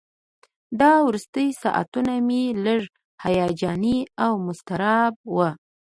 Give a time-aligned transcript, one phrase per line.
[0.79, 2.81] دا وروستي ساعتونه مې لږ
[3.23, 5.47] هیجاني او مضطرب وو.